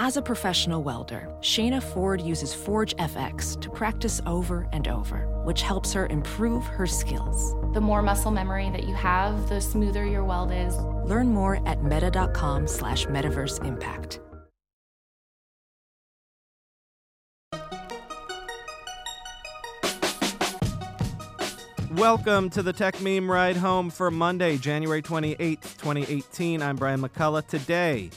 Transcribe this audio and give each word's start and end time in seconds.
As 0.00 0.16
a 0.16 0.22
professional 0.22 0.84
welder, 0.84 1.28
Shayna 1.40 1.82
Ford 1.82 2.20
uses 2.20 2.54
Forge 2.54 2.94
FX 2.98 3.60
to 3.60 3.68
practice 3.68 4.20
over 4.26 4.68
and 4.72 4.86
over, 4.86 5.26
which 5.42 5.62
helps 5.62 5.92
her 5.92 6.06
improve 6.06 6.64
her 6.66 6.86
skills. 6.86 7.52
The 7.74 7.80
more 7.80 8.00
muscle 8.00 8.30
memory 8.30 8.70
that 8.70 8.84
you 8.84 8.94
have, 8.94 9.48
the 9.48 9.60
smoother 9.60 10.06
your 10.06 10.22
weld 10.22 10.52
is. 10.52 10.76
Learn 11.04 11.34
more 11.34 11.60
at 11.66 11.82
meta.com 11.82 12.68
slash 12.68 13.06
metaverse 13.06 13.64
impact. 13.64 14.20
Welcome 21.96 22.50
to 22.50 22.62
the 22.62 22.72
Techmeme 22.72 23.28
Ride 23.28 23.56
Home 23.56 23.90
for 23.90 24.12
Monday, 24.12 24.58
January 24.58 25.02
28th, 25.02 25.76
2018. 25.78 26.62
I'm 26.62 26.76
Brian 26.76 27.02
McCullough. 27.02 27.48
Today, 27.48 28.10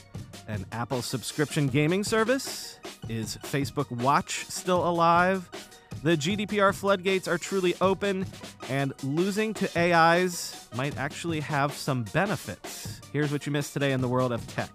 an 0.52 0.66
Apple 0.74 1.02
subscription 1.02 1.68
gaming 1.68 2.04
service? 2.04 2.78
Is 3.08 3.38
Facebook 3.38 3.90
Watch 3.90 4.46
still 4.50 4.88
alive? 4.88 5.50
The 6.04 6.18
GDPR 6.18 6.74
floodgates 6.76 7.28
are 7.28 7.38
truly 7.38 7.74
open, 7.80 8.26
and 8.70 8.94
losing 9.04 9.54
to 9.56 9.80
AIs 9.80 10.68
might 10.76 10.98
actually 10.98 11.40
have 11.40 11.74
some 11.74 12.04
benefits. 12.04 13.00
Here's 13.14 13.32
what 13.32 13.46
you 13.46 13.52
missed 13.52 13.74
today 13.74 13.94
in 13.94 14.02
the 14.02 14.08
world 14.08 14.32
of 14.32 14.46
tech. 14.48 14.70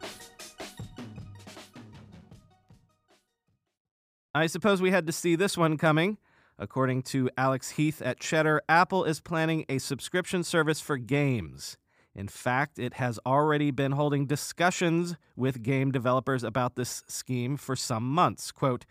I 4.34 4.46
suppose 4.46 4.80
we 4.80 4.90
had 4.90 5.06
to 5.06 5.12
see 5.12 5.36
this 5.36 5.56
one 5.56 5.76
coming. 5.76 6.18
According 6.58 7.02
to 7.02 7.28
Alex 7.36 7.70
Heath 7.70 8.00
at 8.00 8.18
Cheddar, 8.18 8.62
Apple 8.68 9.04
is 9.04 9.20
planning 9.20 9.66
a 9.68 9.78
subscription 9.78 10.42
service 10.42 10.80
for 10.80 10.96
games. 10.96 11.76
In 12.16 12.28
fact, 12.28 12.78
it 12.78 12.94
has 12.94 13.20
already 13.26 13.70
been 13.70 13.92
holding 13.92 14.24
discussions 14.24 15.16
with 15.36 15.62
game 15.62 15.92
developers 15.92 16.42
about 16.42 16.74
this 16.74 17.04
scheme 17.06 17.58
for 17.58 17.76
some 17.76 18.08
months. 18.08 18.50
Quote, 18.50 18.86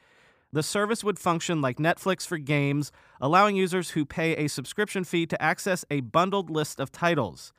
the 0.53 0.61
service 0.61 1.03
would 1.03 1.17
function 1.17 1.59
like 1.59 1.77
Netflix 1.77 2.25
for 2.25 2.37
games, 2.37 2.91
allowing 3.19 3.55
users 3.55 3.89
who 3.89 4.05
pay 4.05 4.35
a 4.35 4.47
subscription 4.47 5.03
fee 5.03 5.25
to 5.25 5.41
access 5.41 5.83
a 5.89 6.01
bundled 6.01 6.51
list 6.51 6.79
of 6.79 6.91
titles. 6.91 7.51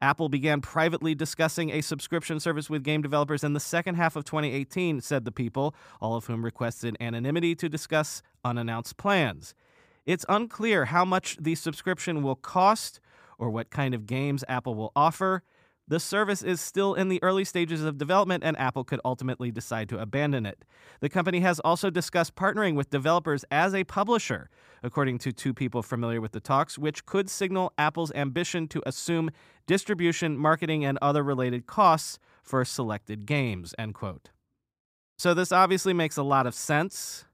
Apple 0.00 0.28
began 0.28 0.60
privately 0.60 1.16
discussing 1.16 1.70
a 1.70 1.80
subscription 1.80 2.38
service 2.38 2.70
with 2.70 2.84
game 2.84 3.02
developers 3.02 3.42
in 3.44 3.54
the 3.54 3.60
second 3.60 3.96
half 3.96 4.14
of 4.14 4.24
2018, 4.24 5.00
said 5.00 5.24
the 5.24 5.32
people, 5.32 5.74
all 6.00 6.14
of 6.14 6.26
whom 6.26 6.44
requested 6.44 6.96
anonymity 7.00 7.56
to 7.56 7.68
discuss 7.68 8.22
unannounced 8.44 8.96
plans. 8.96 9.54
It's 10.06 10.24
unclear 10.28 10.86
how 10.86 11.04
much 11.04 11.36
the 11.40 11.56
subscription 11.56 12.22
will 12.22 12.36
cost 12.36 13.00
or 13.42 13.50
what 13.50 13.70
kind 13.70 13.92
of 13.92 14.06
games 14.06 14.44
Apple 14.48 14.76
will 14.76 14.92
offer. 14.94 15.42
The 15.88 15.98
service 15.98 16.44
is 16.44 16.60
still 16.60 16.94
in 16.94 17.08
the 17.08 17.20
early 17.24 17.44
stages 17.44 17.82
of 17.82 17.98
development, 17.98 18.44
and 18.44 18.56
Apple 18.56 18.84
could 18.84 19.00
ultimately 19.04 19.50
decide 19.50 19.88
to 19.88 19.98
abandon 19.98 20.46
it. 20.46 20.64
The 21.00 21.08
company 21.08 21.40
has 21.40 21.58
also 21.58 21.90
discussed 21.90 22.36
partnering 22.36 22.76
with 22.76 22.88
developers 22.88 23.44
as 23.50 23.74
a 23.74 23.82
publisher, 23.82 24.48
according 24.84 25.18
to 25.18 25.32
two 25.32 25.52
people 25.52 25.82
familiar 25.82 26.20
with 26.20 26.30
the 26.30 26.38
talks, 26.38 26.78
which 26.78 27.04
could 27.04 27.28
signal 27.28 27.72
Apple's 27.76 28.12
ambition 28.12 28.68
to 28.68 28.82
assume 28.86 29.28
distribution, 29.66 30.38
marketing, 30.38 30.84
and 30.84 30.96
other 31.02 31.24
related 31.24 31.66
costs 31.66 32.20
for 32.44 32.64
selected 32.64 33.26
games. 33.26 33.74
End 33.76 33.94
quote. 33.94 34.30
So, 35.18 35.34
this 35.34 35.50
obviously 35.50 35.92
makes 35.92 36.16
a 36.16 36.22
lot 36.22 36.46
of 36.46 36.54
sense. 36.54 37.24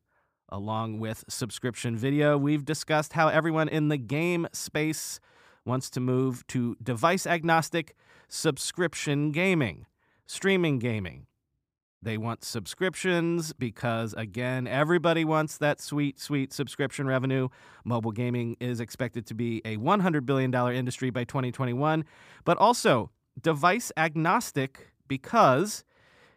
Along 0.48 0.98
with 0.98 1.26
subscription 1.28 1.98
video, 1.98 2.38
we've 2.38 2.64
discussed 2.64 3.12
how 3.12 3.28
everyone 3.28 3.68
in 3.68 3.88
the 3.88 3.98
game 3.98 4.46
space 4.54 5.20
wants 5.68 5.88
to 5.90 6.00
move 6.00 6.44
to 6.48 6.76
device 6.82 7.26
agnostic 7.26 7.94
subscription 8.28 9.30
gaming, 9.30 9.86
streaming 10.26 10.80
gaming. 10.80 11.26
They 12.00 12.16
want 12.16 12.44
subscriptions 12.44 13.52
because, 13.52 14.14
again, 14.14 14.66
everybody 14.66 15.24
wants 15.24 15.58
that 15.58 15.80
sweet, 15.80 16.20
sweet 16.20 16.52
subscription 16.52 17.06
revenue. 17.06 17.48
Mobile 17.84 18.12
gaming 18.12 18.56
is 18.60 18.80
expected 18.80 19.26
to 19.26 19.34
be 19.34 19.60
a 19.64 19.76
$100 19.76 20.24
billion 20.24 20.54
industry 20.54 21.10
by 21.10 21.24
2021, 21.24 22.04
but 22.44 22.56
also 22.56 23.10
device 23.40 23.90
agnostic 23.96 24.92
because 25.08 25.84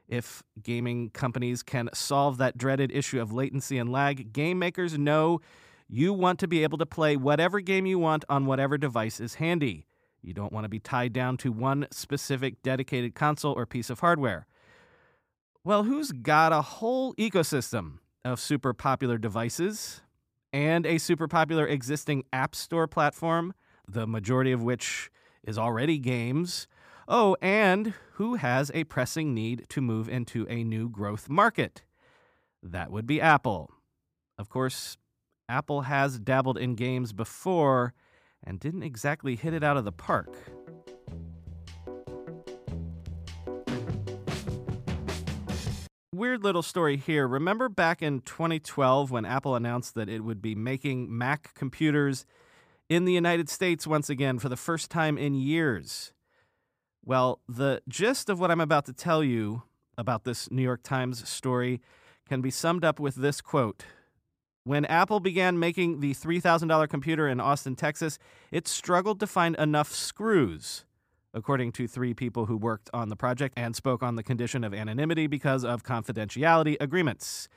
if 0.08 0.44
gaming 0.62 1.10
companies 1.12 1.64
can 1.64 1.90
solve 1.94 2.38
that 2.38 2.58
dreaded 2.58 2.92
issue 2.92 3.22
of 3.22 3.32
latency 3.32 3.78
and 3.78 3.92
lag, 3.92 4.34
game 4.34 4.60
makers 4.60 4.98
know 4.98 5.40
you 5.94 6.14
want 6.14 6.40
to 6.40 6.48
be 6.48 6.64
able 6.64 6.78
to 6.78 6.86
play 6.86 7.18
whatever 7.18 7.60
game 7.60 7.86
you 7.86 8.00
want 8.00 8.24
on 8.30 8.46
whatever 8.46 8.78
device 8.78 9.20
is 9.20 9.36
handy. 9.36 9.86
You 10.22 10.34
don't 10.34 10.54
want 10.54 10.64
to 10.64 10.70
be 10.70 10.80
tied 10.80 11.12
down 11.12 11.36
to 11.38 11.52
one 11.52 11.86
specific 11.92 12.64
dedicated 12.64 13.14
console 13.14 13.54
or 13.54 13.66
piece 13.66 13.90
of 13.90 14.00
hardware. 14.00 14.48
Well, 15.66 15.84
who's 15.84 16.14
got 16.14 16.54
a 16.54 16.62
whole 16.62 17.14
ecosystem 17.16 17.98
of 18.24 18.40
super 18.40 18.74
popular 18.74 19.18
devices 19.18 20.00
and 20.54 20.86
a 20.86 20.98
super 20.98 21.28
popular 21.28 21.68
existing 21.68 22.24
App 22.32 22.56
Store 22.56 22.88
platform, 22.88 23.54
the 23.86 24.08
majority 24.08 24.54
of 24.54 24.64
which 24.64 25.12
is 25.44 25.58
already 25.58 25.98
games? 25.98 26.68
Oh, 27.06 27.36
and 27.42 27.94
who 28.14 28.36
has 28.36 28.72
a 28.74 28.86
pressing 28.86 29.34
need 29.34 29.66
to 29.68 29.82
move 29.82 30.08
into 30.08 30.48
a 30.48 30.64
new 30.64 30.88
growth 30.88 31.28
market? 31.28 31.82
That 32.64 32.92
would 32.92 33.06
be 33.06 33.20
Apple. 33.20 33.72
Of 34.38 34.48
course, 34.48 34.98
Apple 35.52 35.82
has 35.82 36.18
dabbled 36.18 36.58
in 36.58 36.76
games 36.76 37.12
before 37.12 37.94
and 38.42 38.58
didn't 38.58 38.84
exactly 38.84 39.36
hit 39.36 39.54
it 39.54 39.66
out 39.66 39.76
of 39.76 39.84
the 39.84 39.92
park. 39.92 40.34
Weird 46.16 46.42
little 46.42 46.62
story 46.62 46.96
here. 46.96 47.28
Remember 47.28 47.68
back 47.68 48.02
in 48.02 48.22
2012 48.22 49.12
when 49.12 49.26
Apple 49.26 49.56
announced 49.56 49.94
that 49.96 50.08
it 50.08 50.24
would 50.24 50.42
be 50.42 50.56
making 50.56 51.16
Mac 51.16 51.54
computers 51.54 52.26
in 52.88 53.04
the 53.04 53.12
United 53.12 53.50
States 53.50 53.86
once 53.86 54.10
again 54.10 54.40
for 54.40 54.48
the 54.48 54.56
first 54.56 54.90
time 54.90 55.18
in 55.18 55.36
years? 55.36 56.14
Well, 57.04 57.42
the 57.50 57.82
gist 57.90 58.30
of 58.30 58.40
what 58.40 58.52
I'm 58.52 58.62
about 58.62 58.86
to 58.86 58.94
tell 58.94 59.22
you 59.22 59.64
about 59.98 60.24
this 60.24 60.50
New 60.50 60.62
York 60.62 60.84
Times 60.84 61.28
story 61.28 61.82
can 62.30 62.42
be 62.42 62.52
summed 62.52 62.86
up 62.86 63.02
with 63.02 63.16
this 63.16 63.42
quote 63.42 63.84
when 64.64 64.86
Apple 64.86 65.20
began 65.20 65.60
making 65.60 66.00
the 66.00 66.14
$3,000 66.14 66.88
computer 66.88 67.28
in 67.28 67.40
Austin, 67.40 67.76
Texas, 67.76 68.20
it 68.52 68.68
struggled 68.68 69.20
to 69.20 69.28
find 69.28 69.56
enough 69.56 69.92
screws, 69.92 70.86
according 71.34 71.72
to 71.72 71.88
three 71.88 72.14
people 72.14 72.46
who 72.46 72.58
worked 72.58 72.90
on 72.94 73.10
the 73.10 73.16
project 73.16 73.56
and 73.58 73.76
spoke 73.76 74.04
on 74.04 74.16
the 74.16 74.24
condition 74.24 74.64
of 74.64 74.74
anonymity 74.74 75.28
because 75.28 75.64
of 75.64 75.84
confidentiality 75.84 76.78
agreements. 76.80 77.48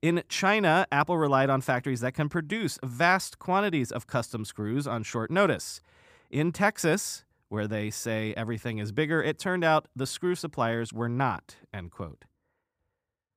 In 0.00 0.22
China, 0.28 0.86
Apple 0.90 1.18
relied 1.18 1.50
on 1.50 1.60
factories 1.60 2.00
that 2.00 2.14
can 2.14 2.28
produce 2.28 2.78
vast 2.82 3.38
quantities 3.38 3.90
of 3.92 4.06
custom 4.06 4.44
screws 4.44 4.86
on 4.86 5.02
short 5.02 5.30
notice. 5.30 5.80
In 6.30 6.52
Texas, 6.52 7.24
where 7.48 7.66
they 7.66 7.90
say 7.90 8.34
everything 8.36 8.78
is 8.78 8.90
bigger, 8.90 9.22
it 9.22 9.38
turned 9.38 9.64
out 9.64 9.88
the 9.94 10.06
screw 10.06 10.34
suppliers 10.34 10.92
were 10.92 11.08
not, 11.08 11.56
end 11.72 11.90
quote. 11.90 12.24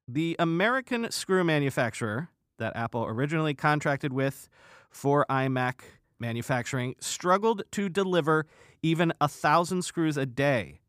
The 0.08 0.36
American 0.40 1.12
screw 1.12 1.44
manufacturer, 1.44 2.30
that 2.58 2.76
Apple 2.76 3.06
originally 3.06 3.54
contracted 3.54 4.14
with 4.14 4.50
for 4.90 5.26
iMac 5.30 5.82
manufacturing 6.20 6.96
struggled 7.00 7.64
to 7.72 7.90
deliver 7.90 8.46
even 8.82 9.14
a 9.20 9.28
thousand 9.28 9.84
screws 9.84 10.18
a 10.18 10.26
day. 10.26 10.82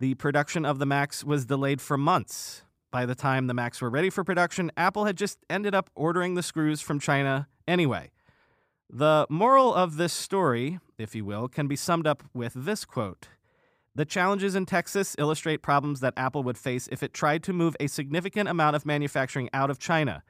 The 0.00 0.14
production 0.14 0.64
of 0.64 0.78
the 0.78 0.86
Macs 0.86 1.24
was 1.24 1.46
delayed 1.46 1.80
for 1.80 1.96
months. 1.96 2.62
By 2.90 3.06
the 3.06 3.14
time 3.14 3.46
the 3.46 3.54
Macs 3.54 3.80
were 3.80 3.90
ready 3.90 4.10
for 4.10 4.22
production, 4.22 4.70
Apple 4.76 5.04
had 5.04 5.16
just 5.16 5.38
ended 5.50 5.74
up 5.74 5.90
ordering 5.94 6.34
the 6.34 6.42
screws 6.42 6.80
from 6.80 7.00
China 7.00 7.48
anyway. 7.66 8.10
The 8.90 9.26
moral 9.28 9.74
of 9.74 9.96
this 9.96 10.12
story, 10.12 10.78
if 10.98 11.14
you 11.14 11.24
will, 11.24 11.48
can 11.48 11.66
be 11.66 11.76
summed 11.76 12.06
up 12.06 12.22
with 12.32 12.52
this 12.54 12.84
quote 12.84 13.28
The 13.94 14.04
challenges 14.04 14.54
in 14.54 14.66
Texas 14.66 15.16
illustrate 15.18 15.62
problems 15.62 16.00
that 16.00 16.14
Apple 16.16 16.44
would 16.44 16.58
face 16.58 16.88
if 16.92 17.02
it 17.02 17.14
tried 17.14 17.42
to 17.44 17.52
move 17.52 17.76
a 17.80 17.88
significant 17.88 18.48
amount 18.48 18.76
of 18.76 18.86
manufacturing 18.86 19.48
out 19.52 19.70
of 19.70 19.78
China. 19.78 20.22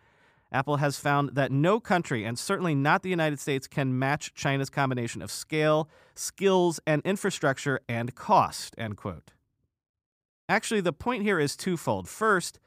Apple 0.54 0.76
has 0.76 0.96
found 0.96 1.30
that 1.34 1.50
no 1.50 1.80
country, 1.80 2.24
and 2.24 2.38
certainly 2.38 2.76
not 2.76 3.02
the 3.02 3.10
United 3.10 3.40
States, 3.40 3.66
can 3.66 3.98
match 3.98 4.32
China's 4.34 4.70
combination 4.70 5.20
of 5.20 5.32
scale, 5.32 5.90
skills, 6.14 6.78
and 6.86 7.02
infrastructure 7.04 7.80
and 7.88 8.14
cost. 8.14 8.72
End 8.78 8.96
quote. 8.96 9.32
Actually, 10.48 10.80
the 10.80 10.92
point 10.92 11.24
here 11.24 11.40
is 11.40 11.56
twofold. 11.56 12.08
First, 12.08 12.60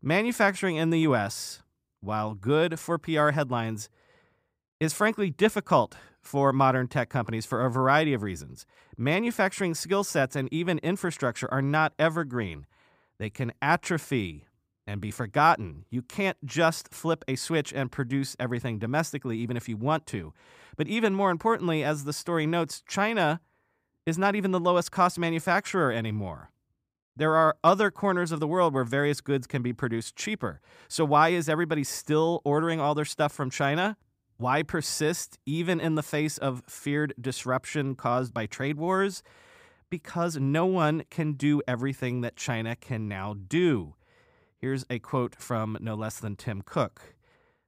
manufacturing 0.00 0.76
in 0.76 0.88
the 0.88 1.00
US, 1.00 1.62
while 2.00 2.32
good 2.32 2.80
for 2.80 2.96
PR 2.96 3.30
headlines, 3.30 3.90
is 4.80 4.94
frankly 4.94 5.28
difficult 5.28 5.96
for 6.22 6.50
modern 6.50 6.88
tech 6.88 7.10
companies 7.10 7.44
for 7.44 7.64
a 7.64 7.70
variety 7.70 8.14
of 8.14 8.22
reasons. 8.22 8.64
Manufacturing 8.96 9.74
skill 9.74 10.02
sets 10.02 10.34
and 10.34 10.48
even 10.50 10.78
infrastructure 10.78 11.52
are 11.52 11.62
not 11.62 11.92
evergreen. 11.98 12.64
They 13.18 13.28
can 13.28 13.52
atrophy 13.60 14.47
and 14.88 15.00
be 15.00 15.10
forgotten. 15.10 15.84
You 15.90 16.02
can't 16.02 16.38
just 16.44 16.92
flip 16.92 17.24
a 17.28 17.36
switch 17.36 17.72
and 17.72 17.92
produce 17.92 18.34
everything 18.40 18.78
domestically, 18.78 19.38
even 19.38 19.56
if 19.56 19.68
you 19.68 19.76
want 19.76 20.06
to. 20.06 20.32
But 20.76 20.88
even 20.88 21.14
more 21.14 21.30
importantly, 21.30 21.84
as 21.84 22.04
the 22.04 22.12
story 22.12 22.46
notes, 22.46 22.82
China 22.88 23.40
is 24.06 24.18
not 24.18 24.34
even 24.34 24.50
the 24.50 24.58
lowest 24.58 24.90
cost 24.90 25.18
manufacturer 25.18 25.92
anymore. 25.92 26.50
There 27.14 27.36
are 27.36 27.56
other 27.62 27.90
corners 27.90 28.32
of 28.32 28.40
the 28.40 28.46
world 28.46 28.72
where 28.72 28.84
various 28.84 29.20
goods 29.20 29.46
can 29.46 29.60
be 29.60 29.72
produced 29.72 30.16
cheaper. 30.16 30.60
So, 30.86 31.04
why 31.04 31.30
is 31.30 31.48
everybody 31.48 31.84
still 31.84 32.40
ordering 32.44 32.80
all 32.80 32.94
their 32.94 33.04
stuff 33.04 33.32
from 33.32 33.50
China? 33.50 33.96
Why 34.36 34.62
persist 34.62 35.36
even 35.44 35.80
in 35.80 35.96
the 35.96 36.02
face 36.02 36.38
of 36.38 36.62
feared 36.68 37.12
disruption 37.20 37.96
caused 37.96 38.32
by 38.32 38.46
trade 38.46 38.78
wars? 38.78 39.24
Because 39.90 40.36
no 40.36 40.64
one 40.64 41.02
can 41.10 41.32
do 41.32 41.60
everything 41.66 42.20
that 42.20 42.36
China 42.36 42.76
can 42.76 43.08
now 43.08 43.34
do. 43.34 43.96
Here's 44.60 44.84
a 44.90 44.98
quote 44.98 45.36
from 45.36 45.78
no 45.80 45.94
less 45.94 46.18
than 46.18 46.34
Tim 46.34 46.62
Cook. 46.62 47.14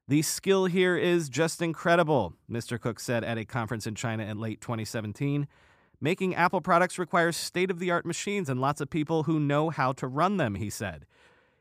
The 0.09 0.23
skill 0.23 0.65
here 0.65 0.97
is 0.97 1.29
just 1.29 1.63
incredible, 1.63 2.35
Mr. 2.51 2.81
Cook 2.81 2.99
said 2.99 3.23
at 3.23 3.39
a 3.39 3.45
conference 3.45 3.87
in 3.87 3.95
China 3.95 4.25
in 4.25 4.41
late 4.41 4.61
2017. 4.61 5.47
Making 6.01 6.35
Apple 6.35 6.61
products 6.61 6.99
requires 6.99 7.37
state 7.37 7.71
of 7.71 7.79
the 7.79 7.93
art 7.93 8.05
machines 8.05 8.49
and 8.49 8.61
lots 8.61 8.81
of 8.81 8.91
people 8.91 9.23
who 9.23 9.39
know 9.39 9.71
how 9.71 9.93
to 9.93 10.09
run 10.09 10.37
them, 10.37 10.57
he 10.57 10.69
said. 10.69 11.07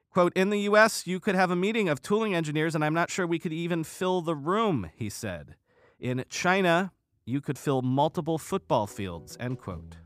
Quote, 0.10 0.34
in 0.36 0.50
the 0.50 0.62
US, 0.62 1.06
you 1.06 1.20
could 1.20 1.36
have 1.36 1.52
a 1.52 1.56
meeting 1.56 1.90
of 1.90 2.02
tooling 2.02 2.34
engineers, 2.34 2.74
and 2.74 2.84
I'm 2.84 2.96
not 2.96 3.12
sure 3.12 3.28
we 3.28 3.38
could 3.38 3.54
even 3.54 3.84
fill 3.84 4.22
the 4.22 4.36
room, 4.36 4.90
he 4.96 5.12
said. 5.12 5.54
In 6.00 6.26
China, 6.28 6.92
you 7.24 7.40
could 7.40 7.60
fill 7.60 7.84
multiple 7.84 8.40
football 8.40 8.88
fields, 8.88 9.38
end 9.40 9.60
quote. 9.60 9.98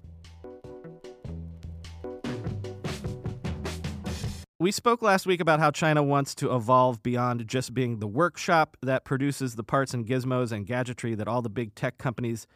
We 4.64 4.72
spoke 4.72 5.02
last 5.02 5.26
week 5.26 5.42
about 5.42 5.60
how 5.60 5.72
China 5.72 6.02
wants 6.02 6.34
to 6.36 6.56
evolve 6.56 7.04
beyond 7.04 7.46
just 7.50 7.74
being 7.74 8.00
the 8.00 8.08
workshop 8.08 8.78
that 8.82 9.04
produces 9.04 9.56
the 9.56 9.64
parts 9.64 9.94
and 9.94 10.06
gizmos 10.06 10.54
and 10.54 10.66
gadgetry 10.66 11.16
that 11.16 11.28
all 11.28 11.42
the 11.42 11.50
big 11.50 11.76
tech 11.76 11.98
companies 11.98 12.48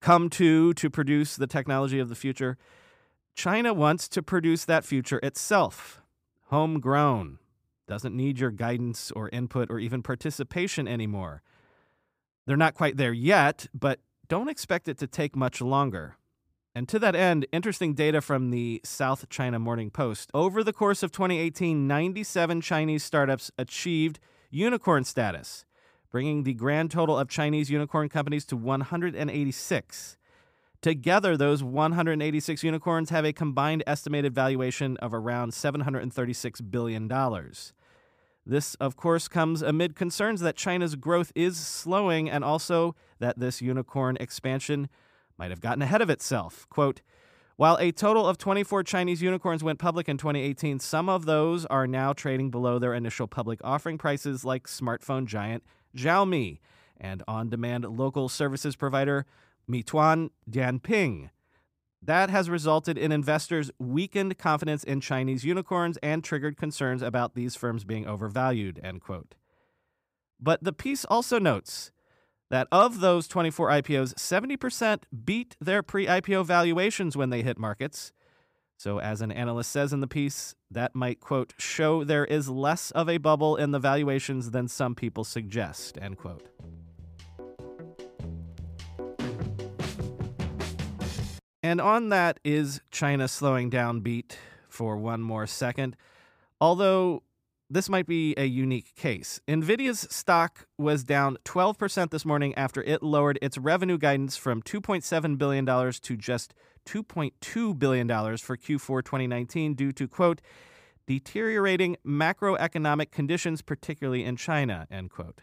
come 0.00 0.30
to 0.30 0.72
to 0.72 0.88
produce 0.88 1.36
the 1.36 1.46
technology 1.46 1.98
of 1.98 2.08
the 2.08 2.14
future. 2.14 2.56
China 3.34 3.74
wants 3.74 4.08
to 4.08 4.22
produce 4.22 4.64
that 4.64 4.82
future 4.82 5.20
itself, 5.22 6.00
homegrown. 6.44 7.38
Doesn't 7.86 8.16
need 8.16 8.38
your 8.38 8.50
guidance 8.50 9.10
or 9.10 9.28
input 9.28 9.70
or 9.70 9.78
even 9.78 10.02
participation 10.02 10.88
anymore. 10.88 11.42
They're 12.46 12.56
not 12.56 12.72
quite 12.72 12.96
there 12.96 13.12
yet, 13.12 13.66
but 13.74 14.00
don't 14.26 14.48
expect 14.48 14.88
it 14.88 14.96
to 15.00 15.06
take 15.06 15.36
much 15.36 15.60
longer. 15.60 16.16
And 16.76 16.86
to 16.90 16.98
that 16.98 17.16
end, 17.16 17.46
interesting 17.52 17.94
data 17.94 18.20
from 18.20 18.50
the 18.50 18.82
South 18.84 19.30
China 19.30 19.58
Morning 19.58 19.88
Post. 19.88 20.30
Over 20.34 20.62
the 20.62 20.74
course 20.74 21.02
of 21.02 21.10
2018, 21.10 21.86
97 21.86 22.60
Chinese 22.60 23.02
startups 23.02 23.50
achieved 23.56 24.20
unicorn 24.50 25.04
status, 25.04 25.64
bringing 26.10 26.42
the 26.42 26.52
grand 26.52 26.90
total 26.90 27.18
of 27.18 27.30
Chinese 27.30 27.70
unicorn 27.70 28.10
companies 28.10 28.44
to 28.44 28.58
186. 28.58 30.18
Together, 30.82 31.34
those 31.34 31.62
186 31.62 32.62
unicorns 32.62 33.08
have 33.08 33.24
a 33.24 33.32
combined 33.32 33.82
estimated 33.86 34.34
valuation 34.34 34.98
of 34.98 35.14
around 35.14 35.52
$736 35.52 36.70
billion. 36.70 37.10
This, 38.44 38.74
of 38.74 38.96
course, 38.96 39.28
comes 39.28 39.62
amid 39.62 39.96
concerns 39.96 40.42
that 40.42 40.56
China's 40.56 40.94
growth 40.94 41.32
is 41.34 41.56
slowing 41.56 42.28
and 42.28 42.44
also 42.44 42.94
that 43.18 43.38
this 43.38 43.62
unicorn 43.62 44.18
expansion 44.20 44.90
might 45.38 45.50
have 45.50 45.60
gotten 45.60 45.82
ahead 45.82 46.02
of 46.02 46.10
itself. 46.10 46.66
Quote, 46.70 47.02
while 47.56 47.78
a 47.80 47.90
total 47.90 48.26
of 48.26 48.36
24 48.36 48.82
Chinese 48.82 49.22
unicorns 49.22 49.64
went 49.64 49.78
public 49.78 50.10
in 50.10 50.18
2018, 50.18 50.78
some 50.78 51.08
of 51.08 51.24
those 51.24 51.64
are 51.66 51.86
now 51.86 52.12
trading 52.12 52.50
below 52.50 52.78
their 52.78 52.92
initial 52.92 53.26
public 53.26 53.60
offering 53.64 53.96
prices, 53.96 54.44
like 54.44 54.66
smartphone 54.66 55.24
giant 55.24 55.62
Xiaomi 55.96 56.58
and 56.98 57.22
on 57.26 57.48
demand 57.48 57.84
local 57.84 58.28
services 58.28 58.76
provider 58.76 59.24
Meituan 59.70 60.30
Dianping. 60.50 61.30
That 62.02 62.28
has 62.28 62.50
resulted 62.50 62.98
in 62.98 63.10
investors' 63.10 63.70
weakened 63.78 64.36
confidence 64.38 64.84
in 64.84 65.00
Chinese 65.00 65.44
unicorns 65.44 65.96
and 66.02 66.22
triggered 66.22 66.58
concerns 66.58 67.00
about 67.00 67.34
these 67.34 67.56
firms 67.56 67.84
being 67.84 68.06
overvalued. 68.06 68.78
End 68.84 69.00
quote. 69.00 69.34
But 70.38 70.62
the 70.62 70.74
piece 70.74 71.04
also 71.06 71.38
notes 71.38 71.90
that 72.50 72.68
of 72.70 73.00
those 73.00 73.28
24 73.28 73.70
IPOs, 73.70 74.14
70% 74.14 75.02
beat 75.24 75.56
their 75.60 75.82
pre 75.82 76.06
IPO 76.06 76.44
valuations 76.44 77.16
when 77.16 77.30
they 77.30 77.42
hit 77.42 77.58
markets. 77.58 78.12
So, 78.78 78.98
as 79.00 79.22
an 79.22 79.32
analyst 79.32 79.72
says 79.72 79.94
in 79.94 80.00
the 80.00 80.06
piece, 80.06 80.54
that 80.70 80.94
might, 80.94 81.18
quote, 81.18 81.54
show 81.56 82.04
there 82.04 82.26
is 82.26 82.50
less 82.50 82.90
of 82.90 83.08
a 83.08 83.16
bubble 83.16 83.56
in 83.56 83.70
the 83.70 83.78
valuations 83.78 84.50
than 84.50 84.68
some 84.68 84.94
people 84.94 85.24
suggest, 85.24 85.96
end 86.00 86.18
quote. 86.18 86.46
And 91.62 91.80
on 91.80 92.10
that 92.10 92.38
is 92.44 92.80
China 92.90 93.26
slowing 93.26 93.70
down 93.70 94.00
beat 94.00 94.38
for 94.68 94.96
one 94.96 95.20
more 95.20 95.46
second. 95.46 95.96
Although 96.60 97.22
this 97.68 97.88
might 97.88 98.06
be 98.06 98.34
a 98.36 98.44
unique 98.44 98.94
case. 98.94 99.40
Nvidia's 99.48 100.06
stock 100.10 100.66
was 100.78 101.02
down 101.02 101.36
12% 101.44 102.10
this 102.10 102.24
morning 102.24 102.54
after 102.54 102.82
it 102.82 103.02
lowered 103.02 103.38
its 103.42 103.58
revenue 103.58 103.98
guidance 103.98 104.36
from 104.36 104.62
$2.7 104.62 105.38
billion 105.38 105.66
to 105.66 106.16
just 106.16 106.54
$2.2 106.86 107.78
billion 107.78 108.08
for 108.08 108.56
Q4 108.56 109.04
2019 109.04 109.74
due 109.74 109.92
to, 109.92 110.06
quote, 110.06 110.40
deteriorating 111.06 111.96
macroeconomic 112.06 113.10
conditions, 113.10 113.62
particularly 113.62 114.24
in 114.24 114.36
China, 114.36 114.86
end 114.90 115.10
quote. 115.10 115.42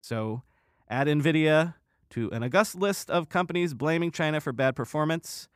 So 0.00 0.42
add 0.88 1.06
Nvidia 1.06 1.74
to 2.10 2.30
an 2.30 2.44
august 2.44 2.76
list 2.76 3.10
of 3.10 3.28
companies 3.28 3.74
blaming 3.74 4.10
China 4.10 4.40
for 4.40 4.52
bad 4.52 4.76
performance. 4.76 5.48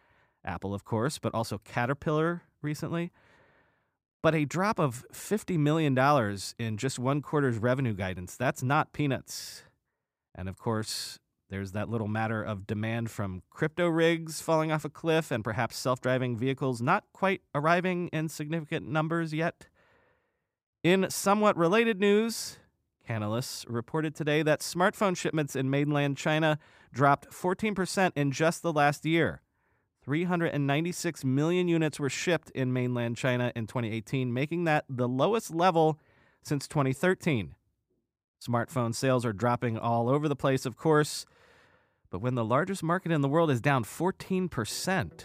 Apple, 0.44 0.74
of 0.74 0.84
course, 0.84 1.18
but 1.18 1.34
also 1.34 1.58
Caterpillar 1.58 2.42
recently. 2.62 3.12
But 4.22 4.34
a 4.34 4.44
drop 4.44 4.78
of 4.78 5.04
$50 5.12 5.58
million 5.58 5.96
in 6.58 6.76
just 6.76 6.98
one 6.98 7.22
quarter's 7.22 7.58
revenue 7.58 7.94
guidance, 7.94 8.36
that's 8.36 8.62
not 8.62 8.92
peanuts. 8.92 9.62
And 10.34 10.48
of 10.48 10.58
course, 10.58 11.18
there's 11.48 11.72
that 11.72 11.88
little 11.88 12.06
matter 12.06 12.42
of 12.42 12.66
demand 12.66 13.10
from 13.10 13.42
crypto 13.50 13.88
rigs 13.88 14.40
falling 14.40 14.70
off 14.70 14.84
a 14.84 14.90
cliff 14.90 15.30
and 15.30 15.42
perhaps 15.42 15.76
self 15.76 16.00
driving 16.00 16.36
vehicles 16.36 16.80
not 16.80 17.04
quite 17.12 17.42
arriving 17.54 18.08
in 18.12 18.28
significant 18.28 18.88
numbers 18.88 19.34
yet. 19.34 19.66
In 20.84 21.10
somewhat 21.10 21.56
related 21.56 21.98
news, 21.98 22.58
Canalys 23.08 23.66
reported 23.68 24.14
today 24.14 24.42
that 24.42 24.60
smartphone 24.60 25.16
shipments 25.16 25.56
in 25.56 25.68
mainland 25.68 26.16
China 26.16 26.58
dropped 26.92 27.30
14% 27.30 28.12
in 28.14 28.30
just 28.30 28.62
the 28.62 28.72
last 28.72 29.04
year. 29.04 29.42
396 30.04 31.24
million 31.24 31.68
units 31.68 32.00
were 32.00 32.10
shipped 32.10 32.50
in 32.50 32.72
mainland 32.72 33.16
China 33.16 33.52
in 33.54 33.66
2018, 33.66 34.32
making 34.32 34.64
that 34.64 34.84
the 34.88 35.08
lowest 35.08 35.54
level 35.54 35.98
since 36.42 36.66
2013. 36.66 37.54
Smartphone 38.46 38.94
sales 38.94 39.26
are 39.26 39.32
dropping 39.32 39.78
all 39.78 40.08
over 40.08 40.28
the 40.28 40.36
place, 40.36 40.64
of 40.64 40.76
course, 40.76 41.26
but 42.10 42.20
when 42.20 42.34
the 42.34 42.44
largest 42.44 42.82
market 42.82 43.12
in 43.12 43.20
the 43.20 43.28
world 43.28 43.50
is 43.50 43.60
down 43.60 43.84
14%, 43.84 45.24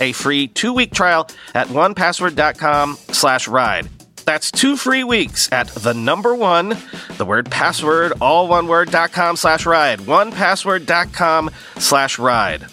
a 0.00 0.12
free 0.12 0.48
two-week 0.48 0.92
trial 0.92 1.28
at 1.54 1.68
onepassword.com 1.68 2.96
slash 2.96 3.48
ride. 3.48 3.88
That's 4.24 4.50
two 4.50 4.76
free 4.76 5.04
weeks 5.04 5.50
at 5.52 5.68
the 5.68 5.94
number 5.94 6.34
one, 6.34 6.76
the 7.18 7.24
word 7.24 7.50
password, 7.50 8.12
all 8.20 8.48
one 8.48 8.68
word, 8.68 8.90
dot 8.90 9.12
com 9.12 9.36
slash 9.36 9.66
ride. 9.66 9.98
Onepassword.com 10.00 11.50
slash 11.78 12.18
ride. 12.18 12.66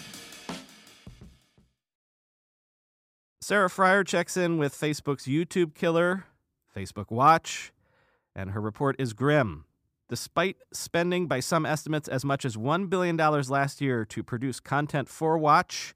Sarah 3.40 3.68
Frier 3.68 4.06
checks 4.06 4.36
in 4.36 4.58
with 4.58 4.72
Facebook's 4.72 5.24
YouTube 5.24 5.74
killer, 5.74 6.26
Facebook 6.76 7.10
Watch, 7.10 7.72
and 8.36 8.52
her 8.52 8.60
report 8.60 8.94
is 9.00 9.12
grim. 9.12 9.64
Despite 10.08 10.56
spending, 10.72 11.26
by 11.26 11.40
some 11.40 11.66
estimates, 11.66 12.06
as 12.06 12.24
much 12.24 12.44
as 12.44 12.56
$1 12.56 12.88
billion 12.88 13.16
last 13.16 13.80
year 13.80 14.04
to 14.04 14.22
produce 14.22 14.60
content 14.60 15.08
for 15.08 15.36
Watch, 15.36 15.94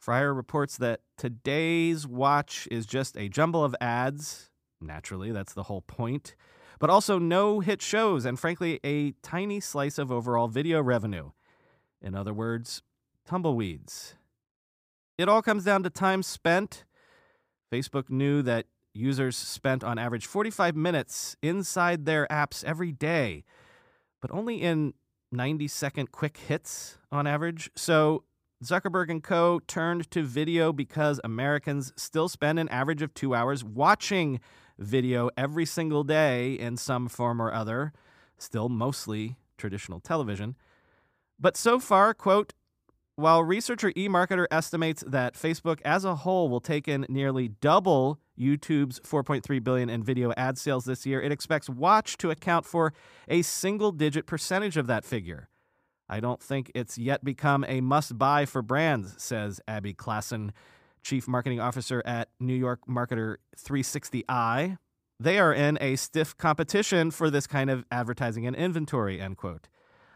Frier 0.00 0.34
reports 0.34 0.78
that 0.78 1.00
today's 1.18 2.06
Watch 2.06 2.66
is 2.70 2.86
just 2.86 3.18
a 3.18 3.28
jumble 3.28 3.62
of 3.62 3.76
ads. 3.82 4.48
Naturally, 4.80 5.30
that's 5.30 5.52
the 5.52 5.64
whole 5.64 5.82
point. 5.82 6.34
But 6.78 6.88
also 6.88 7.18
no 7.18 7.60
hit 7.60 7.82
shows, 7.82 8.24
and 8.24 8.40
frankly, 8.40 8.80
a 8.82 9.12
tiny 9.22 9.60
slice 9.60 9.98
of 9.98 10.10
overall 10.10 10.48
video 10.48 10.82
revenue. 10.82 11.32
In 12.00 12.14
other 12.14 12.32
words, 12.32 12.82
tumbleweeds. 13.26 14.14
It 15.18 15.28
all 15.28 15.42
comes 15.42 15.64
down 15.64 15.82
to 15.82 15.90
time 15.90 16.22
spent. 16.22 16.84
Facebook 17.70 18.08
knew 18.08 18.40
that 18.40 18.64
users 18.94 19.36
spent 19.36 19.84
on 19.84 19.98
average 19.98 20.24
45 20.24 20.74
minutes 20.74 21.36
inside 21.42 22.06
their 22.06 22.26
apps 22.28 22.64
every 22.64 22.90
day, 22.90 23.44
but 24.22 24.30
only 24.30 24.62
in 24.62 24.94
90 25.30 25.68
second 25.68 26.10
quick 26.10 26.38
hits 26.38 26.96
on 27.12 27.26
average. 27.26 27.70
So 27.76 28.24
Zuckerberg 28.64 29.10
and 29.10 29.22
co. 29.22 29.60
turned 29.66 30.10
to 30.10 30.22
video 30.22 30.72
because 30.72 31.20
Americans 31.24 31.92
still 31.96 32.28
spend 32.28 32.58
an 32.58 32.68
average 32.68 33.02
of 33.02 33.14
two 33.14 33.34
hours 33.34 33.64
watching 33.64 34.40
video 34.78 35.30
every 35.36 35.64
single 35.66 36.04
day 36.04 36.54
in 36.54 36.76
some 36.76 37.08
form 37.08 37.40
or 37.40 37.52
other, 37.52 37.92
still 38.38 38.68
mostly 38.68 39.36
traditional 39.56 40.00
television. 40.00 40.56
But 41.38 41.56
so 41.56 41.78
far, 41.78 42.12
quote, 42.14 42.52
while 43.16 43.44
researcher 43.44 43.92
eMarketer 43.92 44.46
estimates 44.50 45.04
that 45.06 45.34
Facebook 45.34 45.80
as 45.84 46.06
a 46.06 46.16
whole 46.16 46.48
will 46.48 46.60
take 46.60 46.88
in 46.88 47.04
nearly 47.10 47.48
double 47.48 48.18
YouTube's 48.38 49.00
4.3 49.00 49.62
billion 49.62 49.90
in 49.90 50.02
video 50.02 50.32
ad 50.38 50.56
sales 50.56 50.86
this 50.86 51.04
year, 51.04 51.20
it 51.20 51.30
expects 51.30 51.68
Watch 51.68 52.16
to 52.18 52.30
account 52.30 52.64
for 52.64 52.94
a 53.28 53.42
single-digit 53.42 54.24
percentage 54.26 54.78
of 54.78 54.86
that 54.86 55.04
figure. 55.04 55.49
I 56.10 56.18
don't 56.18 56.42
think 56.42 56.72
it's 56.74 56.98
yet 56.98 57.24
become 57.24 57.64
a 57.68 57.80
must-buy 57.80 58.46
for 58.46 58.62
brands, 58.62 59.14
says 59.22 59.60
Abbey 59.68 59.94
Klaassen, 59.94 60.50
chief 61.04 61.28
marketing 61.28 61.60
officer 61.60 62.02
at 62.04 62.28
New 62.40 62.54
York 62.54 62.80
marketer 62.88 63.36
360i. 63.56 64.76
They 65.20 65.38
are 65.38 65.54
in 65.54 65.78
a 65.80 65.94
stiff 65.94 66.36
competition 66.36 67.12
for 67.12 67.30
this 67.30 67.46
kind 67.46 67.70
of 67.70 67.84
advertising 67.92 68.44
and 68.44 68.56
inventory, 68.56 69.20
end 69.20 69.36
quote. 69.36 69.68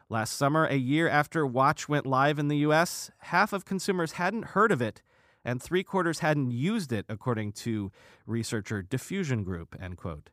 Last 0.08 0.36
summer, 0.36 0.66
a 0.66 0.74
year 0.74 1.08
after 1.08 1.46
Watch 1.46 1.88
went 1.88 2.06
live 2.06 2.40
in 2.40 2.48
the 2.48 2.58
US, 2.58 3.12
half 3.18 3.52
of 3.52 3.64
consumers 3.64 4.12
hadn't 4.12 4.46
heard 4.46 4.72
of 4.72 4.82
it 4.82 5.00
and 5.44 5.62
three 5.62 5.84
quarters 5.84 6.20
hadn't 6.20 6.50
used 6.50 6.92
it, 6.92 7.04
according 7.08 7.52
to 7.52 7.92
researcher 8.26 8.82
Diffusion 8.82 9.44
Group, 9.44 9.76
end 9.80 9.98
quote. 9.98 10.30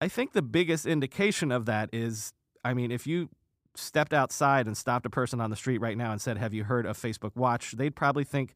I 0.00 0.08
think 0.08 0.32
the 0.32 0.42
biggest 0.42 0.84
indication 0.84 1.50
of 1.50 1.64
that 1.66 1.88
is 1.92 2.32
I 2.64 2.72
mean, 2.72 2.90
if 2.90 3.06
you 3.06 3.28
stepped 3.74 4.12
outside 4.12 4.66
and 4.66 4.76
stopped 4.76 5.06
a 5.06 5.10
person 5.10 5.40
on 5.40 5.50
the 5.50 5.56
street 5.56 5.78
right 5.78 5.96
now 5.96 6.12
and 6.12 6.20
said, 6.20 6.38
Have 6.38 6.54
you 6.54 6.64
heard 6.64 6.86
of 6.86 6.98
Facebook 6.98 7.34
Watch? 7.34 7.72
they'd 7.72 7.96
probably 7.96 8.24
think, 8.24 8.54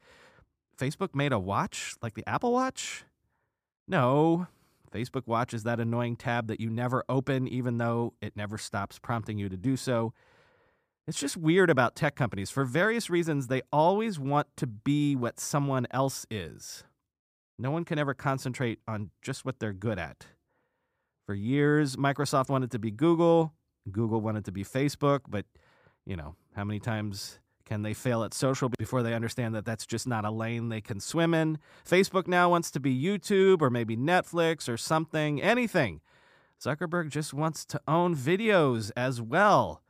Facebook 0.79 1.15
made 1.15 1.33
a 1.33 1.39
watch 1.39 1.95
like 2.03 2.15
the 2.15 2.29
Apple 2.29 2.53
Watch? 2.53 3.05
No, 3.87 4.47
Facebook 4.93 5.27
Watch 5.27 5.53
is 5.53 5.65
that 5.65 5.81
annoying 5.81 6.17
tab 6.17 6.47
that 6.49 6.61
you 6.61 6.71
never 6.71 7.05
open, 7.09 7.49
even 7.49 7.79
though 7.79 8.15
it 8.21 8.37
never 8.37 8.59
stops 8.59 8.99
prompting 8.99 9.39
you 9.39 9.49
to 9.49 9.57
do 9.57 9.77
so. 9.77 10.13
It's 11.07 11.19
just 11.19 11.37
weird 11.37 11.71
about 11.71 11.97
tech 11.97 12.17
companies. 12.17 12.51
For 12.51 12.65
various 12.65 13.09
reasons, 13.09 13.47
they 13.47 13.63
always 13.73 14.19
want 14.19 14.47
to 14.59 14.67
be 14.67 15.17
what 15.17 15.41
someone 15.41 15.87
else 15.91 16.27
is. 16.31 16.85
No 17.59 17.71
one 17.71 17.85
can 17.85 17.99
ever 17.99 18.15
concentrate 18.15 18.79
on 18.87 19.11
just 19.23 19.45
what 19.45 19.59
they're 19.59 19.73
good 19.73 19.99
at. 19.99 20.27
For 21.27 21.35
years, 21.35 21.97
Microsoft 21.97 22.51
wanted 22.51 22.71
to 22.73 22.79
be 22.79 22.91
Google, 22.91 23.53
Google 23.93 24.21
wanted 24.21 24.45
to 24.47 24.53
be 24.53 24.65
Facebook, 24.65 25.21
but, 25.29 25.47
you 26.07 26.17
know, 26.17 26.35
how 26.55 26.65
many 26.65 26.81
times 26.81 27.39
can 27.65 27.83
they 27.83 27.93
fail 27.95 28.25
at 28.25 28.33
social 28.33 28.71
before 28.79 29.03
they 29.03 29.15
understand 29.15 29.55
that 29.55 29.65
that's 29.65 29.85
just 29.85 30.07
not 30.07 30.25
a 30.25 30.31
lane 30.31 30.69
they 30.69 30.81
can 30.81 31.01
swim 31.01 31.35
in? 31.35 31.59
Facebook 31.89 32.27
now 32.27 32.51
wants 32.51 32.71
to 32.73 32.81
be 32.81 32.99
YouTube 32.99 33.61
or 33.61 33.71
maybe 33.71 33.97
Netflix 33.97 34.69
or 34.69 34.77
something, 34.77 35.43
anything. 35.43 36.01
Zuckerberg 36.61 37.11
just 37.11 37.33
wants 37.33 37.65
to 37.67 37.81
own 37.87 38.17
videos 38.17 38.91
as 38.97 39.21
well. 39.21 39.83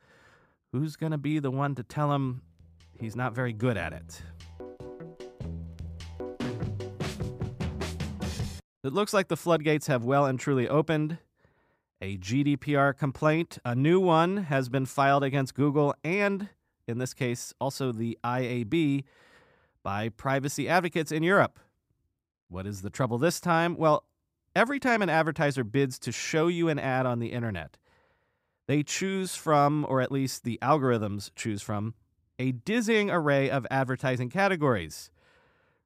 Who's 0.71 0.95
going 0.95 1.11
to 1.11 1.17
be 1.17 1.39
the 1.39 1.49
one 1.49 1.73
to 1.75 1.83
tell 1.83 2.13
him 2.13 2.41
he's 2.99 3.15
not 3.15 3.33
very 3.33 3.53
good 3.53 3.77
at 3.77 3.93
it? 3.93 4.21
It 8.83 8.93
looks 8.93 9.13
like 9.13 9.27
the 9.27 9.37
floodgates 9.37 9.87
have 9.87 10.05
well 10.05 10.25
and 10.25 10.39
truly 10.39 10.67
opened. 10.67 11.17
A 12.01 12.17
GDPR 12.17 12.97
complaint, 12.97 13.57
a 13.65 13.75
new 13.75 13.99
one, 13.99 14.37
has 14.43 14.69
been 14.69 14.85
filed 14.85 15.23
against 15.23 15.53
Google 15.53 15.93
and 16.03 16.49
in 16.89 16.97
this 16.97 17.13
case, 17.13 17.53
also 17.61 17.91
the 17.91 18.17
IAB, 18.23 19.03
by 19.83 20.09
privacy 20.09 20.67
advocates 20.67 21.11
in 21.11 21.23
Europe. 21.23 21.59
What 22.49 22.65
is 22.65 22.81
the 22.81 22.89
trouble 22.89 23.19
this 23.19 23.39
time? 23.39 23.77
Well, 23.77 24.05
every 24.55 24.79
time 24.79 25.01
an 25.01 25.09
advertiser 25.09 25.63
bids 25.63 25.99
to 25.99 26.11
show 26.11 26.47
you 26.47 26.67
an 26.67 26.79
ad 26.79 27.05
on 27.05 27.19
the 27.19 27.31
internet, 27.31 27.77
they 28.67 28.81
choose 28.81 29.35
from, 29.35 29.85
or 29.87 30.01
at 30.01 30.11
least 30.11 30.43
the 30.43 30.57
algorithms 30.61 31.31
choose 31.35 31.61
from, 31.61 31.93
a 32.39 32.51
dizzying 32.51 33.11
array 33.11 33.49
of 33.49 33.67
advertising 33.69 34.29
categories, 34.29 35.11